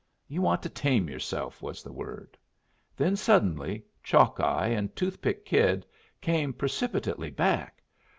"You 0.27 0.41
want 0.41 0.63
to 0.63 0.69
tame 0.69 1.07
yourself," 1.09 1.61
was 1.61 1.83
the 1.83 1.93
word. 1.93 2.35
Then, 2.97 3.15
suddenly, 3.15 3.85
Chalkeye 4.03 4.69
and 4.75 4.95
Toothpick 4.95 5.45
Kid 5.45 5.85
came 6.21 6.53
precipitately 6.53 7.29
back. 7.29 7.83